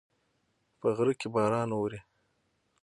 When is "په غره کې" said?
0.79-1.27